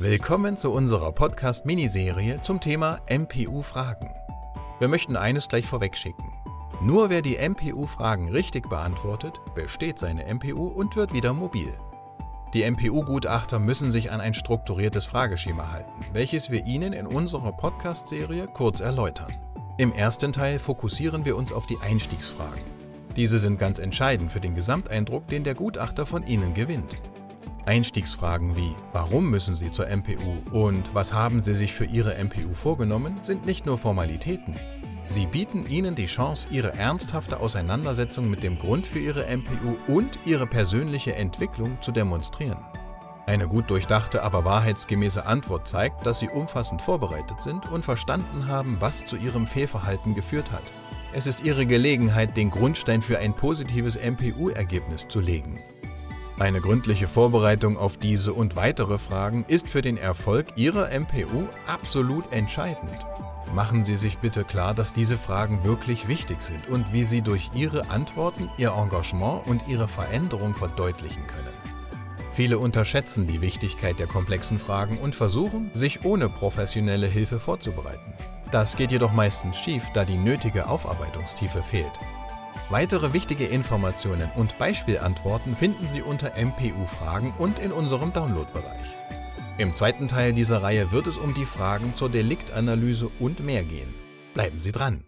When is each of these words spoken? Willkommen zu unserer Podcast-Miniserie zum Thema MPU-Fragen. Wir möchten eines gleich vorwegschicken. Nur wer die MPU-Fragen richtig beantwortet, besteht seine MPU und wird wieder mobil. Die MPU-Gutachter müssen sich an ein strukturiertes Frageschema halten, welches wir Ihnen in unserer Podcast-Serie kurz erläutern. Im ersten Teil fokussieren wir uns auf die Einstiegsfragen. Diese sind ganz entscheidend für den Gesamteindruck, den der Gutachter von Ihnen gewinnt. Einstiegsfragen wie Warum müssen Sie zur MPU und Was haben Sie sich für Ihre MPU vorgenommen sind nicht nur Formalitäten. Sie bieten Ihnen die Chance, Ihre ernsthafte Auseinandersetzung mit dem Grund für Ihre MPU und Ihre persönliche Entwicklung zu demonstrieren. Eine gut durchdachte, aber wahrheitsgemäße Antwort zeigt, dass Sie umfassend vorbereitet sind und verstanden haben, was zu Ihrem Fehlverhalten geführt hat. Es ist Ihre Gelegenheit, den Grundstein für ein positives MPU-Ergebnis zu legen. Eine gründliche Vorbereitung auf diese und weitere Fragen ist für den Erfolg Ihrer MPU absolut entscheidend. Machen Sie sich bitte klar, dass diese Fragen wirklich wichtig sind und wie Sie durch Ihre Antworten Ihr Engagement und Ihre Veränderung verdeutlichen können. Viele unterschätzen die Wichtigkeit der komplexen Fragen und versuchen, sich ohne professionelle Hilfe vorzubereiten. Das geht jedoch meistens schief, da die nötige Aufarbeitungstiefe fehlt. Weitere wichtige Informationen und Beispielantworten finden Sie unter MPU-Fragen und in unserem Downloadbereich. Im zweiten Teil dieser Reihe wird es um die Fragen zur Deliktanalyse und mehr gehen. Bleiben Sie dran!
Willkommen 0.00 0.56
zu 0.56 0.72
unserer 0.72 1.12
Podcast-Miniserie 1.12 2.42
zum 2.42 2.60
Thema 2.60 2.98
MPU-Fragen. 3.08 4.10
Wir 4.80 4.88
möchten 4.88 5.16
eines 5.16 5.46
gleich 5.46 5.68
vorwegschicken. 5.68 6.32
Nur 6.82 7.10
wer 7.10 7.22
die 7.22 7.36
MPU-Fragen 7.36 8.28
richtig 8.28 8.68
beantwortet, 8.68 9.40
besteht 9.54 10.00
seine 10.00 10.24
MPU 10.34 10.66
und 10.66 10.96
wird 10.96 11.12
wieder 11.12 11.32
mobil. 11.32 11.72
Die 12.54 12.68
MPU-Gutachter 12.68 13.60
müssen 13.60 13.92
sich 13.92 14.10
an 14.10 14.20
ein 14.20 14.34
strukturiertes 14.34 15.04
Frageschema 15.04 15.70
halten, 15.70 16.04
welches 16.12 16.50
wir 16.50 16.66
Ihnen 16.66 16.92
in 16.92 17.06
unserer 17.06 17.52
Podcast-Serie 17.52 18.48
kurz 18.48 18.80
erläutern. 18.80 19.32
Im 19.78 19.92
ersten 19.92 20.32
Teil 20.32 20.58
fokussieren 20.58 21.24
wir 21.24 21.36
uns 21.36 21.52
auf 21.52 21.66
die 21.66 21.78
Einstiegsfragen. 21.80 22.64
Diese 23.14 23.38
sind 23.38 23.60
ganz 23.60 23.78
entscheidend 23.78 24.32
für 24.32 24.40
den 24.40 24.56
Gesamteindruck, 24.56 25.28
den 25.28 25.44
der 25.44 25.54
Gutachter 25.54 26.04
von 26.04 26.26
Ihnen 26.26 26.52
gewinnt. 26.52 26.96
Einstiegsfragen 27.66 28.56
wie 28.56 28.74
Warum 28.92 29.30
müssen 29.30 29.56
Sie 29.56 29.70
zur 29.70 29.86
MPU 29.88 30.36
und 30.52 30.94
Was 30.94 31.12
haben 31.12 31.42
Sie 31.42 31.54
sich 31.54 31.72
für 31.72 31.84
Ihre 31.84 32.22
MPU 32.22 32.54
vorgenommen 32.54 33.18
sind 33.22 33.46
nicht 33.46 33.66
nur 33.66 33.78
Formalitäten. 33.78 34.56
Sie 35.06 35.26
bieten 35.26 35.66
Ihnen 35.66 35.94
die 35.94 36.06
Chance, 36.06 36.48
Ihre 36.50 36.74
ernsthafte 36.74 37.40
Auseinandersetzung 37.40 38.28
mit 38.28 38.42
dem 38.42 38.58
Grund 38.58 38.86
für 38.86 38.98
Ihre 38.98 39.24
MPU 39.26 39.76
und 39.86 40.18
Ihre 40.24 40.46
persönliche 40.46 41.14
Entwicklung 41.14 41.78
zu 41.80 41.92
demonstrieren. 41.92 42.58
Eine 43.26 43.48
gut 43.48 43.70
durchdachte, 43.70 44.22
aber 44.22 44.44
wahrheitsgemäße 44.44 45.24
Antwort 45.24 45.66
zeigt, 45.66 46.04
dass 46.04 46.18
Sie 46.18 46.28
umfassend 46.28 46.82
vorbereitet 46.82 47.40
sind 47.40 47.70
und 47.70 47.84
verstanden 47.84 48.48
haben, 48.48 48.76
was 48.80 49.06
zu 49.06 49.16
Ihrem 49.16 49.46
Fehlverhalten 49.46 50.14
geführt 50.14 50.50
hat. 50.52 50.64
Es 51.14 51.26
ist 51.26 51.42
Ihre 51.42 51.64
Gelegenheit, 51.64 52.36
den 52.36 52.50
Grundstein 52.50 53.00
für 53.00 53.18
ein 53.18 53.32
positives 53.32 53.96
MPU-Ergebnis 53.96 55.08
zu 55.08 55.20
legen. 55.20 55.58
Eine 56.38 56.60
gründliche 56.60 57.06
Vorbereitung 57.06 57.76
auf 57.76 57.96
diese 57.96 58.32
und 58.32 58.56
weitere 58.56 58.98
Fragen 58.98 59.44
ist 59.46 59.68
für 59.68 59.82
den 59.82 59.96
Erfolg 59.96 60.46
Ihrer 60.56 60.88
MPU 60.88 61.44
absolut 61.68 62.24
entscheidend. 62.32 63.06
Machen 63.54 63.84
Sie 63.84 63.96
sich 63.96 64.18
bitte 64.18 64.42
klar, 64.42 64.74
dass 64.74 64.92
diese 64.92 65.16
Fragen 65.16 65.62
wirklich 65.62 66.08
wichtig 66.08 66.42
sind 66.42 66.68
und 66.68 66.92
wie 66.92 67.04
Sie 67.04 67.20
durch 67.20 67.52
Ihre 67.54 67.88
Antworten 67.88 68.50
Ihr 68.58 68.72
Engagement 68.72 69.46
und 69.46 69.68
Ihre 69.68 69.86
Veränderung 69.86 70.56
verdeutlichen 70.56 71.24
können. 71.28 71.54
Viele 72.32 72.58
unterschätzen 72.58 73.28
die 73.28 73.40
Wichtigkeit 73.40 74.00
der 74.00 74.08
komplexen 74.08 74.58
Fragen 74.58 74.98
und 74.98 75.14
versuchen, 75.14 75.70
sich 75.74 76.04
ohne 76.04 76.28
professionelle 76.28 77.06
Hilfe 77.06 77.38
vorzubereiten. 77.38 78.12
Das 78.50 78.76
geht 78.76 78.90
jedoch 78.90 79.12
meistens 79.12 79.56
schief, 79.56 79.84
da 79.94 80.04
die 80.04 80.16
nötige 80.16 80.66
Aufarbeitungstiefe 80.66 81.62
fehlt. 81.62 81.92
Weitere 82.70 83.12
wichtige 83.12 83.44
Informationen 83.44 84.30
und 84.36 84.58
Beispielantworten 84.58 85.54
finden 85.54 85.86
Sie 85.86 86.00
unter 86.00 86.32
MPU-Fragen 86.36 87.34
und 87.38 87.58
in 87.58 87.72
unserem 87.72 88.12
Downloadbereich. 88.12 88.96
Im 89.58 89.72
zweiten 89.72 90.08
Teil 90.08 90.32
dieser 90.32 90.62
Reihe 90.62 90.90
wird 90.90 91.06
es 91.06 91.18
um 91.18 91.34
die 91.34 91.44
Fragen 91.44 91.94
zur 91.94 92.08
Deliktanalyse 92.08 93.10
und 93.20 93.40
mehr 93.40 93.62
gehen. 93.64 93.94
Bleiben 94.32 94.60
Sie 94.60 94.72
dran! 94.72 95.04